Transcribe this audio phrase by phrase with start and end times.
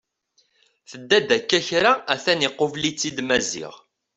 [0.89, 3.73] Tedda-d akka kra a-t-an iqubel-itt-id Maziɣ.